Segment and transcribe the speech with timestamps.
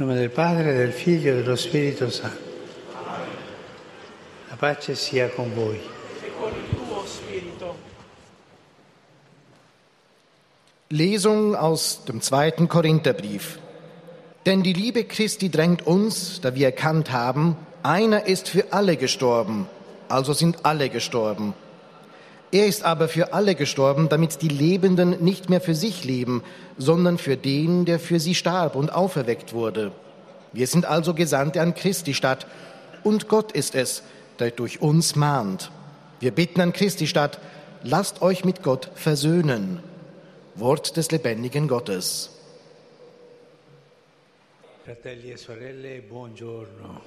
[0.00, 2.48] nome del Padre, del Figlio e dello Spirito Santo.
[4.48, 5.78] La pace sia con voi.
[10.88, 13.58] Lesung aus dem zweiten Korintherbrief.
[14.46, 19.68] Denn die Liebe Christi drängt uns, da wir erkannt haben, einer ist für alle gestorben,
[20.08, 21.52] also sind alle gestorben.
[22.52, 26.42] Er ist aber für alle gestorben, damit die Lebenden nicht mehr für sich leben,
[26.78, 29.92] sondern für den, der für sie starb und auferweckt wurde.
[30.52, 32.46] Wir sind also Gesandte an Christi Stadt,
[33.04, 34.02] und Gott ist es,
[34.40, 35.70] der durch uns mahnt.
[36.18, 37.38] Wir bitten an Christi Stadt,
[37.82, 39.80] lasst euch mit Gott versöhnen.
[40.56, 42.30] Wort des lebendigen Gottes.
[44.84, 47.00] Fratelli e sorelle, buongiorno.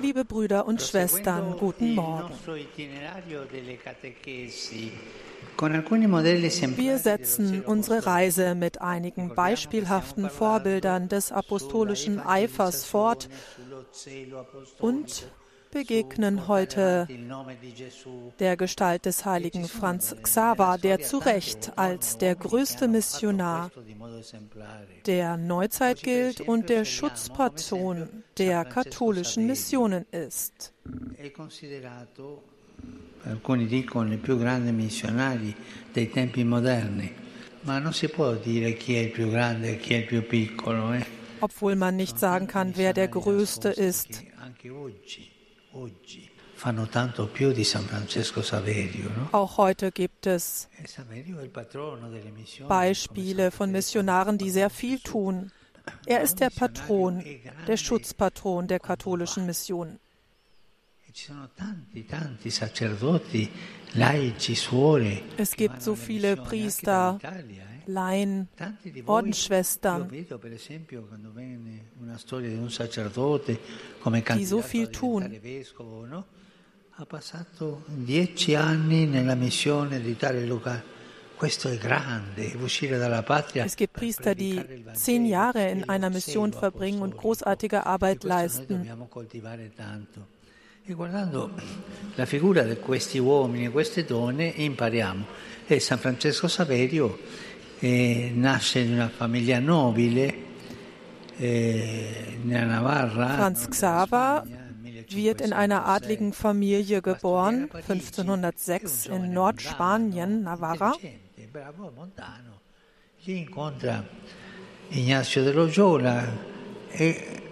[0.00, 2.32] Liebe Brüder und Schwestern, guten Morgen.
[6.76, 13.28] Wir setzen unsere Reise mit einigen beispielhaften Vorbildern des apostolischen Eifers fort
[14.80, 15.26] und
[15.74, 17.06] begegnen heute
[18.38, 23.70] der Gestalt des heiligen Franz Xaver, der zu Recht als der größte Missionar
[25.04, 28.08] der Neuzeit gilt und der Schutzpatron
[28.38, 30.72] der katholischen Missionen ist.
[33.26, 35.54] Alcuni dicono il più grande missionario
[35.94, 37.10] dei tempi moderni?
[41.40, 44.22] Obwohl man nicht sagen kann, wer der Größte ist.
[49.32, 50.68] Auch heute gibt es
[52.68, 55.52] Beispiele von Missionaren, die sehr viel tun.
[56.06, 57.24] Er ist der Patron,
[57.66, 59.98] der Schutzpatron der katholischen Mission.
[65.36, 67.20] Es gibt so viele Priester,
[67.86, 68.48] Laien,
[69.06, 70.08] Ordensschwestern,
[74.36, 75.40] die so viel tun.
[76.96, 80.92] Ha passato dieci anni nella missione di tale locale.
[83.54, 84.60] Es gibt Priester, die
[84.94, 88.88] zehn Jahre in einer Mission verbringen und großartige Arbeit leisten.
[90.86, 91.50] E guardando
[92.16, 95.24] la figura di questi uomini e queste donne impariamo.
[95.66, 97.18] E San Francesco Saverio
[97.84, 100.34] eh, nasce in una famiglia nobile
[101.36, 103.34] eh, nella Navarra.
[103.34, 104.44] Franz Xaver
[105.08, 110.94] wird in einer adligen Familie geboren, 1506 in Nordspanien, Navarra.
[111.52, 112.60] Bravo Montano,
[113.24, 114.04] lì incontra
[114.88, 116.26] Ignazio de Loyola
[116.90, 117.42] e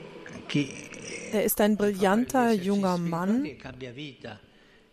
[0.46, 0.90] chi
[1.30, 3.48] er ist ein brillanter junger Mann,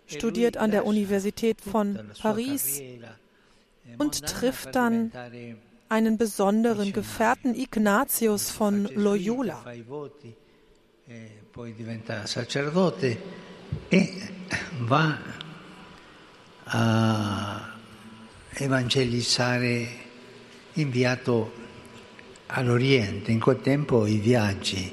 [0.06, 2.82] studiert an der Universität von Paris
[3.98, 5.12] und trifft dann
[5.90, 9.66] einen besonderen Gefährten, Ignatius von Loyola.
[13.90, 14.08] E
[18.56, 19.88] evangelizzare
[20.74, 21.52] inviato
[22.48, 24.92] all'Oriente, in quel tempo i viaggi.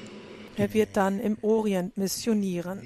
[0.59, 2.81] Er wird dann im Orient missionieren.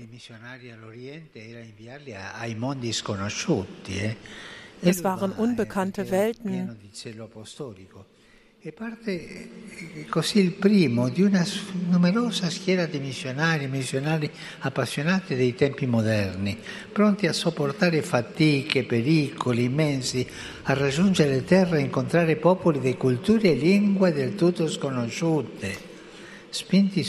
[4.82, 6.76] Es waren unbekannte Welten.
[8.62, 9.48] E parte
[10.10, 11.42] così il primo di una
[11.88, 16.58] numerosa schiera di missionari, missionari appassionati dei tempi moderni,
[16.92, 20.26] pronti a sopportare fatiche, pericoli immensi,
[20.64, 25.88] a raggiungere terra e incontrare popoli di culture e lingue del tutto sconosciute.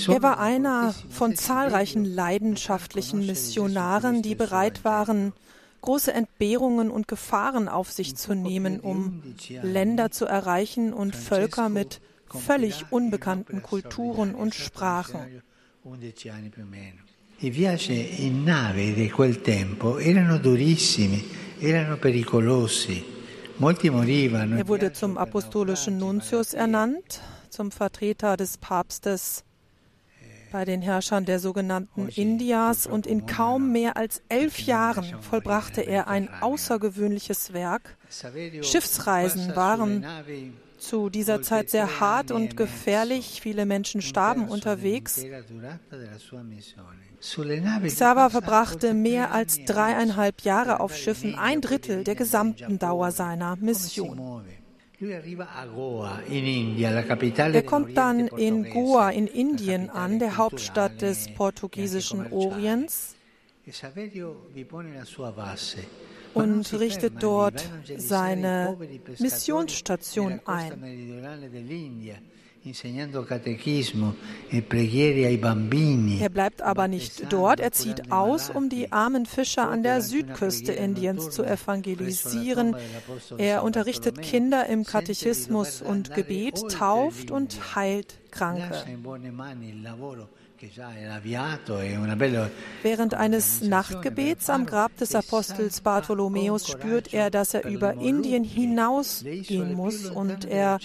[0.08, 5.34] Er war einer von zahlreichen leidenschaftlichen Missionaren, die bereit waren,
[5.82, 9.22] große Entbehrungen und Gefahren auf sich zu nehmen, um
[9.62, 15.42] Länder zu erreichen und Völker mit völlig unbekannten Kulturen und Sprachen.
[17.44, 21.26] I viaggi in nave di quel tempo erano durissimi,
[21.60, 23.04] erano pericolosi.
[23.58, 24.58] Molti morivano.
[24.58, 27.20] Er wurde zum apostolischen Nuntius ernannt,
[27.50, 29.44] zum Vertreter des Papstes
[30.52, 36.08] bei den Herrschern der sogenannten Indias und in kaum mehr als elf Jahren vollbrachte er
[36.08, 37.98] ein außergewöhnliches Werk.
[38.62, 40.06] Schiffsreisen waren
[40.78, 43.40] zu dieser Zeit sehr hart und gefährlich.
[43.42, 45.24] Viele Menschen starben unterwegs.
[47.22, 54.44] Xaver verbrachte mehr als dreieinhalb Jahre auf Schiffen, ein Drittel der gesamten Dauer seiner Mission.
[57.54, 63.16] Er kommt dann in Goa in Indien an, der Hauptstadt des portugiesischen Orients,
[66.34, 67.68] und richtet dort
[67.98, 68.78] seine
[69.18, 70.72] Missionsstation ein.
[72.64, 72.74] Er
[76.30, 81.32] bleibt aber nicht dort, er zieht aus, um die armen Fischer an der Südküste Indiens
[81.32, 82.76] zu evangelisieren.
[83.38, 88.86] Er unterrichtet Kinder im Katechismus und Gebet, tauft und heilt Kranke.
[92.84, 99.74] Während eines Nachtgebets am Grab des Apostels Bartholomäus spürt er, dass er über Indien hinausgehen
[99.74, 100.80] muss und er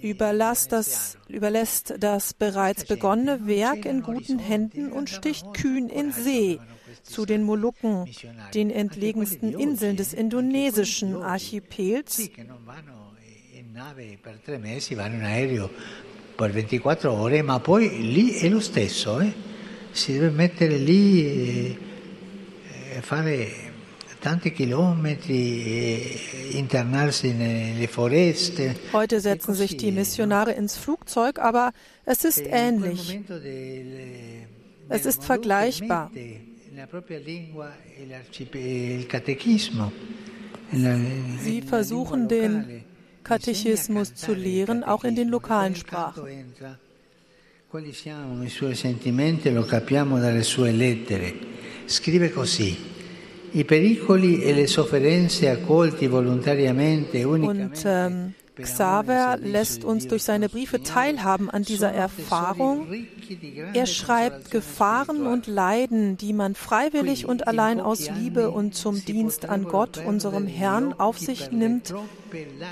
[0.00, 6.58] überlässt das, überlässt das bereits begonnene Werk in guten Händen und sticht kühn in See
[7.02, 8.06] zu den Molukken,
[8.54, 12.30] den entlegensten Inseln des indonesischen Archipels
[16.38, 19.32] per 24 ore, ma poi lì è lo stesso, eh?
[19.90, 21.78] si deve mettere lì e,
[22.94, 23.50] e fare
[24.20, 26.20] tanti chilometri, e
[26.52, 28.76] internarsi nelle foreste.
[28.92, 31.72] Heute setzen sich die Missionare ins Flugzeug, aber
[32.04, 33.18] es ist ähnlich.
[34.88, 36.12] Es ist vergleichbar.
[41.42, 42.84] Sie versuchen den
[43.28, 46.24] Katechismus zu lehren, auch in den lokalen Sprachen.
[47.70, 51.34] Quali siano i suoi sentimenti lo capiamo dalle sue lettere.
[51.84, 52.74] Scrive così:
[53.50, 58.37] I pericoli e le sofferenze accolti volontariamente unicamente.
[58.60, 62.86] Xaver lässt uns durch seine Briefe teilhaben an dieser Erfahrung.
[63.74, 69.48] Er schreibt Gefahren und Leiden, die man freiwillig und allein aus Liebe und zum Dienst
[69.48, 71.94] an Gott, unserem Herrn, auf sich nimmt,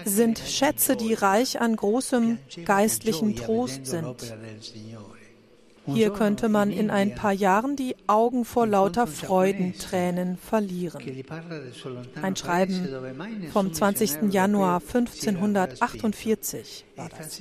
[0.04, 4.34] sind Schätze, die reich an großem geistlichen Trost sind.
[5.86, 11.00] Hier könnte man in ein paar Jahren die Augen vor lauter Freudentränen verlieren.
[12.20, 12.88] Ein Schreiben
[13.52, 14.32] vom 20.
[14.32, 17.40] Januar 1548 war das.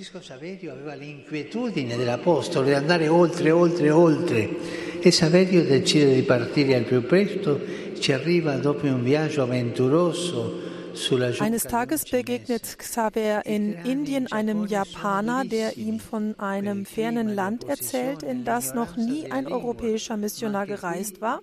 [11.40, 18.24] Eines Tages begegnet Xaver in Indien einem Japaner, der ihm von einem fernen Land erzählt,
[18.24, 21.42] in das noch nie ein europäischer Missionar gereist war,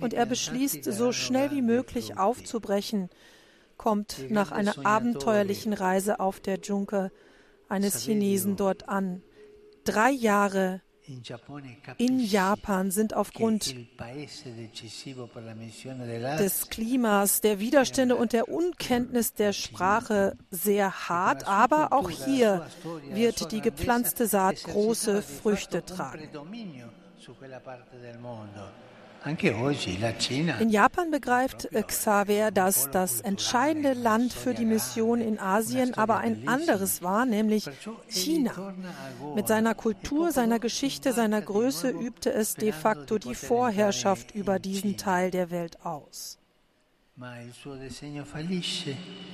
[0.00, 3.10] und er beschließt, so schnell wie möglich aufzubrechen,
[3.76, 7.10] kommt nach einer abenteuerlichen Reise auf der Junke
[7.68, 9.22] eines Chinesen dort an.
[9.84, 10.80] Drei Jahre
[11.98, 13.74] in Japan sind aufgrund
[16.38, 22.66] des Klimas, der Widerstände und der Unkenntnis der Sprache sehr hart, aber auch hier
[23.10, 26.28] wird die gepflanzte Saat große Früchte tragen.
[29.26, 36.46] In Japan begreift Xaver, dass das entscheidende Land für die Mission in Asien aber ein
[36.46, 37.68] anderes war, nämlich
[38.08, 38.74] China.
[39.34, 44.98] Mit seiner Kultur, seiner Geschichte, seiner Größe übte es de facto die Vorherrschaft über diesen
[44.98, 46.38] Teil der Welt aus.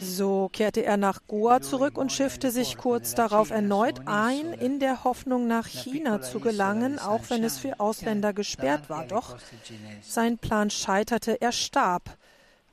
[0.01, 5.05] So kehrte er nach Goa zurück und schiffte sich kurz darauf erneut ein, in der
[5.05, 9.07] Hoffnung nach China zu gelangen, auch wenn es für Ausländer gesperrt war.
[9.07, 9.39] Doch
[10.03, 12.19] sein Plan scheiterte, er starb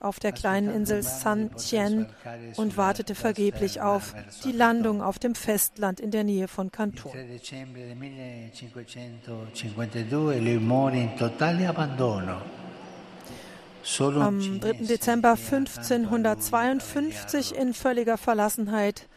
[0.01, 2.07] auf der kleinen Insel San Tien
[2.57, 4.13] und wartete vergeblich auf
[4.43, 7.13] die Landung auf dem Festland in der Nähe von Kanton.
[13.99, 14.85] Am 3.
[14.85, 19.07] Dezember 1552 in völliger Verlassenheit.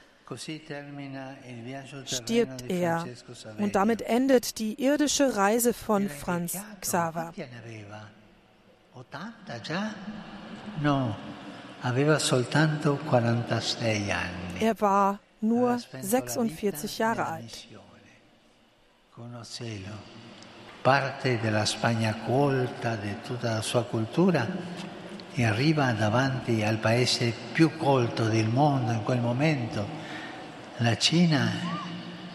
[2.06, 3.04] Stirbt er.
[3.58, 7.32] Und damit endet die irdische Reise von Franz Xaver.
[14.60, 17.66] Er war nur 46 Jahre alt
[20.80, 24.46] parte della Spagna colta, di tutta la sua cultura,
[25.32, 29.86] e arriva davanti al paese più colto del mondo in quel momento,
[30.78, 31.78] la Cina,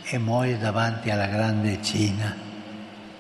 [0.04, 2.36] e muore davanti alla grande Cina,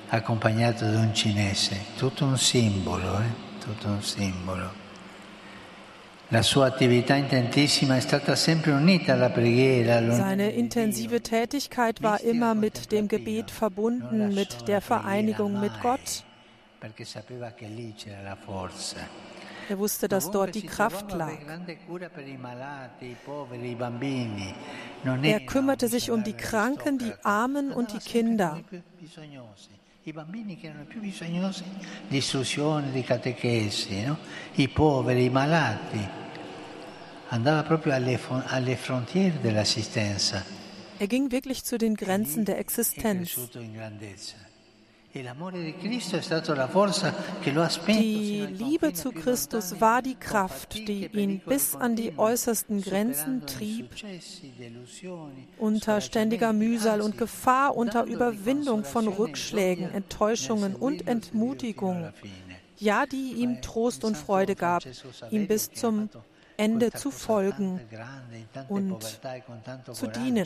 [0.09, 1.85] accompagnato da un cinese.
[1.97, 3.59] Tutto un simbolo, eh?
[3.59, 4.84] tutto un simbolo.
[10.11, 16.23] Seine intensive Tätigkeit war immer mit dem Gebet verbunden, mit der Vereinigung mit Gott.
[19.67, 21.37] Er wusste, dass dort die Kraft lag.
[25.23, 28.59] Er kümmerte sich um die Kranken, die Armen und die Kinder.
[30.07, 31.63] I bambini che erano più bisognosi
[32.07, 34.19] di istruzione, di catechesi, no?
[34.53, 36.07] i poveri, i malati.
[37.29, 40.43] Andava proprio alle, alle frontiere dell'assistenza
[40.97, 43.35] Er ging wirklich zu den Grenzen der Existenz.
[47.87, 53.91] Die Liebe zu Christus war die Kraft, die ihn bis an die äußersten Grenzen trieb,
[55.57, 62.11] unter ständiger Mühsal und Gefahr, unter Überwindung von Rückschlägen, Enttäuschungen und Entmutigungen,
[62.77, 64.83] ja, die ihm Trost und Freude gab,
[65.31, 66.09] ihm bis zum
[66.57, 67.79] Ende zu folgen
[68.67, 69.01] und
[69.93, 70.45] zu dienen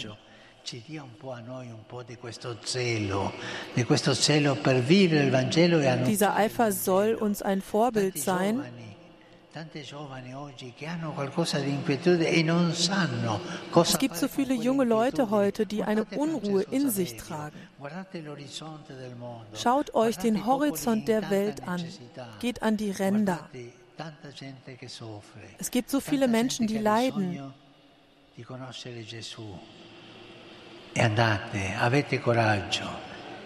[0.64, 3.34] ci dia un po' a noi un po' di questo zelo,
[3.74, 8.64] di questo zelo per vivere il Vangelo e Dieser Eifer soll uns ein Vorbild sein.
[13.76, 17.58] Es gibt so viele junge Leute heute, die eine Unruhe in sich tragen.
[19.56, 21.84] Schaut euch den Horizont der Welt an.
[22.40, 23.50] Geht an die Ränder.
[25.58, 27.52] Es gibt so viele Menschen, die leiden.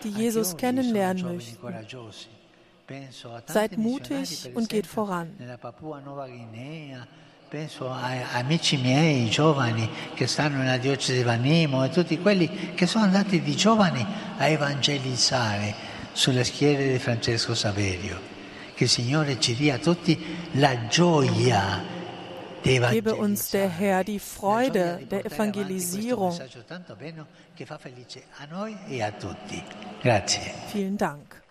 [0.03, 1.57] Die Jesus kennenlernen möchten.
[3.45, 5.31] Seid mutig und geht voran.
[7.49, 12.87] Penso a amici miei giovani che stanno nella diocesi di Vanimo e tutti quelli che
[12.87, 14.03] sono andati di giovani
[14.37, 15.75] a evangelizzare
[16.13, 18.19] sulle schiere di Francesco Saverio.
[18.73, 20.19] Che il Signore ci dia a tutti
[20.53, 22.02] la gioia
[22.63, 26.39] Gebe uns der Herr die Freude der Evangelisierung.
[30.71, 31.43] Vielen Dank.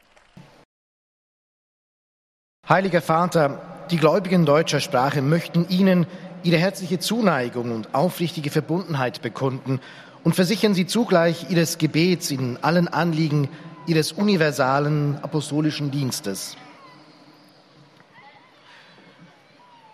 [2.68, 6.06] Heiliger Vater, die Gläubigen deutscher Sprache möchten Ihnen
[6.44, 9.80] ihre herzliche Zuneigung und aufrichtige Verbundenheit bekunden
[10.24, 13.48] und versichern Sie zugleich Ihres Gebets in allen Anliegen
[13.86, 16.56] Ihres universalen apostolischen Dienstes.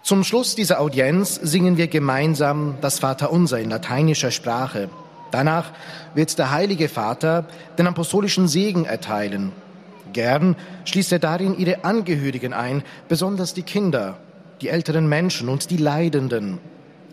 [0.09, 4.89] Zum Schluss dieser Audienz singen wir gemeinsam das Vaterunser in lateinischer Sprache.
[5.33, 5.71] Danach
[6.15, 7.45] wird der Heilige Vater
[7.77, 9.53] den apostolischen Segen erteilen.
[10.15, 14.17] Gern schließt er darin ihre Angehörigen ein, besonders die Kinder,
[14.63, 16.59] die älteren Menschen und die Leidenden.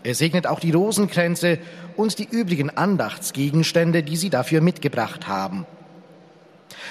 [0.02, 1.58] Er segnet auch die Rosenkränze
[1.98, 5.66] und die übrigen Andachtsgegenstände, die sie dafür mitgebracht haben.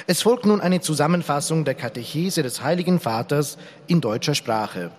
[0.06, 3.58] Es folgt nun eine Zusammenfassung der Katechese des Heiligen Vaters
[3.88, 4.92] in deutscher Sprache.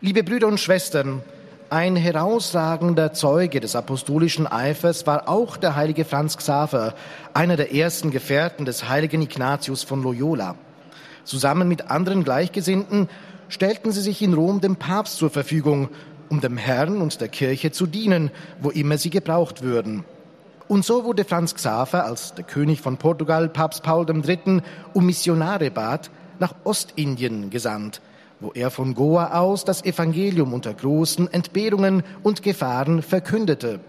[0.00, 1.22] Liebe Brüder und Schwestern,
[1.70, 6.94] ein herausragender Zeuge des apostolischen Eifers war auch der heilige Franz Xaver,
[7.34, 10.54] einer der ersten Gefährten des heiligen Ignatius von Loyola.
[11.24, 13.08] Zusammen mit anderen Gleichgesinnten
[13.48, 15.88] stellten sie sich in Rom dem Papst zur Verfügung,
[16.28, 20.04] um dem Herrn und der Kirche zu dienen, wo immer sie gebraucht würden.
[20.68, 24.62] Und so wurde Franz Xaver, als der König von Portugal Papst Paul III.
[24.94, 28.00] um Missionare bat, nach Ostindien gesandt,
[28.40, 33.80] wo er von Goa aus das Evangelium unter großen Entbehrungen und Gefahren verkündete.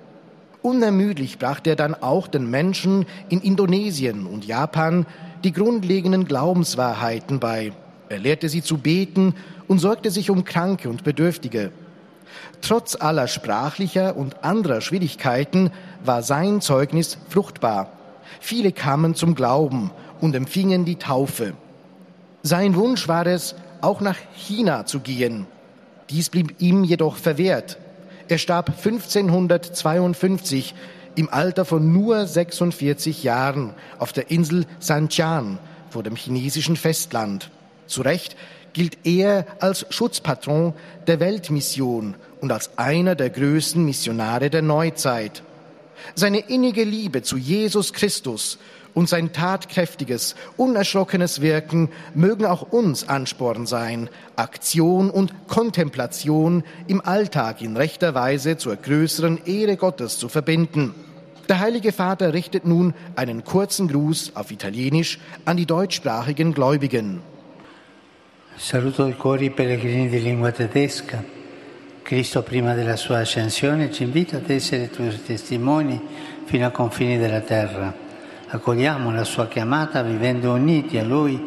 [0.62, 5.06] Unermüdlich brachte er dann auch den Menschen in Indonesien und Japan
[5.44, 7.72] die grundlegenden Glaubenswahrheiten bei.
[8.10, 9.36] Er lehrte sie zu beten
[9.68, 11.72] und sorgte sich um Kranke und Bedürftige.
[12.62, 15.72] Trotz aller sprachlicher und anderer Schwierigkeiten
[16.04, 17.92] war sein Zeugnis fruchtbar.
[18.42, 21.54] Viele kamen zum Glauben und empfingen die Taufe.
[22.44, 25.48] Sein Wunsch war es, auch nach China zu gehen.
[26.10, 27.78] Dies blieb ihm jedoch verwehrt.
[28.28, 30.74] Er starb 1552
[31.16, 35.60] im Alter von nur 46 Jahren auf der Insel Sanchan
[35.90, 37.50] vor dem chinesischen Festland.
[37.88, 38.36] Zu Recht
[38.74, 40.74] gilt er als Schutzpatron
[41.08, 45.44] der Weltmission und als einer der größten Missionare der Neuzeit.
[46.16, 48.58] Seine innige Liebe zu Jesus Christus
[48.94, 57.62] und sein tatkräftiges, unerschrockenes Wirken mögen auch uns Ansporn sein, Aktion und Kontemplation im Alltag
[57.62, 60.94] in rechter Weise zur größeren Ehre Gottes zu verbinden.
[61.48, 67.22] Der Heilige Vater richtet nun einen kurzen Gruß auf Italienisch an die deutschsprachigen Gläubigen.
[68.56, 71.24] Saluto il cuore i pellegrini di lingua tedesca.
[72.04, 76.00] Cristo prima della sua ascensione ci invita ad essere tuoi testimoni
[76.44, 78.09] fino ai confini della terra.
[78.52, 81.40] Accogliamo la sua chiamata vivendo uniti a Lui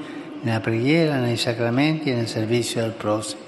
[0.42, 3.42] nella preghiera, nei sacramenti e nel servizio al prossimo.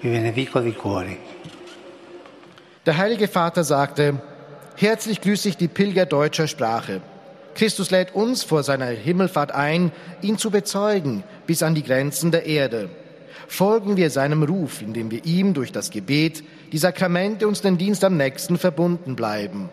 [0.00, 1.18] Vi benedico di cuore.
[2.82, 4.20] Der Heilige Vater sagte,
[4.76, 7.00] Herzlich grüße ich die Pilger deutscher Sprache.
[7.54, 12.46] Christus lädt uns vor seiner Himmelfahrt ein, ihn zu bezeugen bis an die Grenzen der
[12.46, 12.88] Erde.
[13.46, 16.42] Folgen wir seinem Ruf, indem wir ihm durch das Gebet,
[16.72, 19.68] die Sakramente und den Dienst am nächsten verbunden bleiben.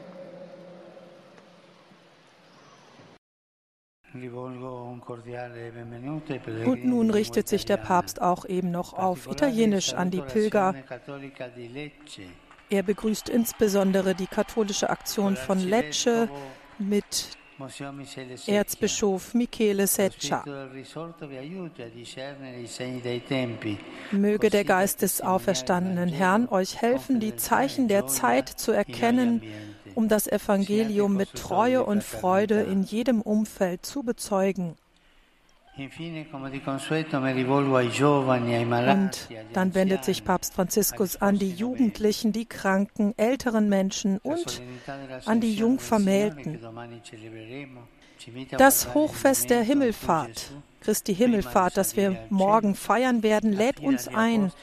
[6.66, 10.76] Und nun richtet sich der Papst auch eben noch auf Italienisch an die Pilger.
[12.70, 16.30] Er begrüßt insbesondere die katholische Aktion von Lecce
[16.80, 17.38] mit
[18.46, 20.44] Erzbischof Michele Seccia.
[24.12, 29.42] Möge der Geist des auferstandenen Herrn euch helfen, die Zeichen der Zeit zu erkennen,
[29.98, 34.76] um das Evangelium mit Treue und Freude in jedem Umfeld zu bezeugen.
[35.76, 35.90] Und
[39.54, 44.62] dann wendet sich Papst Franziskus an die Jugendlichen, die Kranken, älteren Menschen und
[45.26, 46.60] an die Jungvermählten.
[48.52, 50.52] Das Hochfest der Himmelfahrt,
[50.88, 54.54] Christi Himmelfahrt, das wir morgen feiern werden, lädt uns ein,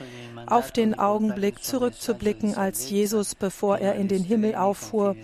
[0.46, 5.16] auf den Augenblick zurückzublicken, als Jesus, bevor er in den Himmel auffuhr,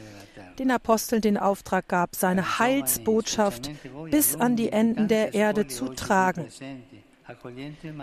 [0.59, 3.71] den Aposteln den Auftrag gab, seine Heilsbotschaft
[4.11, 6.49] bis an die Enden der Erde zu tragen.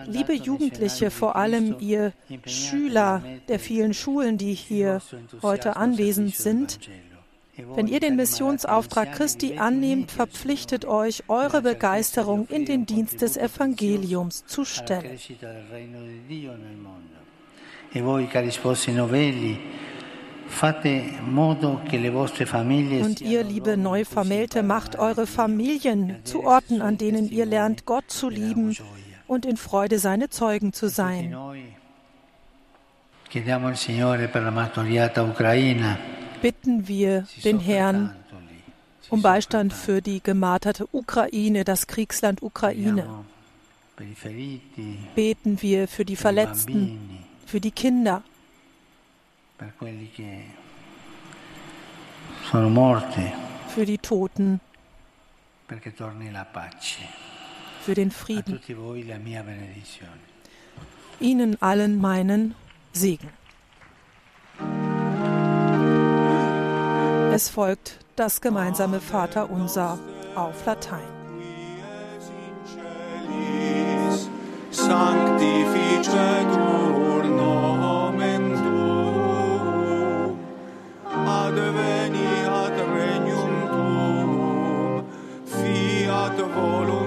[0.07, 2.13] Liebe Jugendliche, vor allem ihr
[2.47, 5.03] Schüler der vielen Schulen, die hier
[5.43, 6.79] heute anwesend sind,
[7.75, 14.45] wenn ihr den Missionsauftrag Christi annehmt, verpflichtet euch, eure Begeisterung in den Dienst des Evangeliums
[14.45, 15.17] zu stellen.
[17.93, 19.57] E voi, cari sposi novelli,
[23.01, 28.29] und ihr, liebe Neuvermählte, macht eure Familien zu Orten, an denen ihr lernt, Gott zu
[28.29, 28.75] lieben
[29.27, 31.35] und in Freude seine Zeugen zu sein.
[36.41, 38.15] Bitten wir den Herrn
[39.09, 43.25] um Beistand für die gemarterte Ukraine, das Kriegsland Ukraine.
[45.15, 48.23] Beten wir für die Verletzten, für die Kinder.
[53.69, 54.59] Für die Toten,
[57.81, 58.59] für den Frieden.
[61.19, 62.55] Ihnen allen meinen
[62.93, 63.29] Segen.
[67.37, 69.99] Es folgt das gemeinsame Vaterunser
[70.33, 71.05] auf Latein.
[74.71, 78.55] Sanctificetur nomen
[82.97, 85.03] regnum tuum,
[85.45, 87.06] fiat voluntas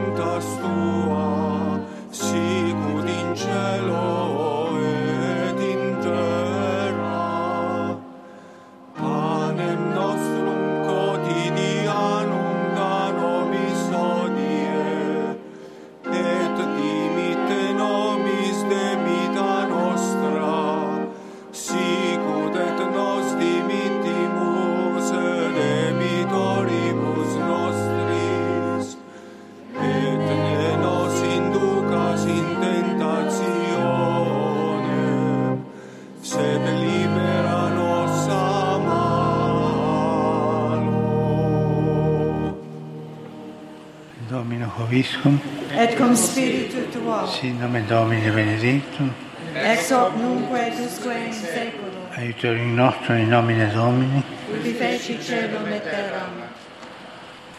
[44.90, 45.40] Vobiscum.
[45.78, 47.26] Et cum spiritu tuo.
[47.26, 49.12] Sin nomen Domini benedictum.
[49.54, 52.10] Ex hoc nunc et usque in seculum.
[52.16, 54.22] Aiutorium nostrum in nomine Domini.
[54.62, 56.42] Qui feci celum et terram.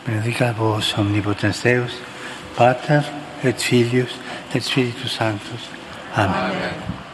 [0.06, 1.94] Benedicat vos omnipotens Deus,
[2.56, 3.04] Pater
[3.44, 4.14] et Filius
[4.54, 5.70] et Spiritus Sanctus.
[6.16, 6.36] Amen.
[6.36, 7.11] Amen.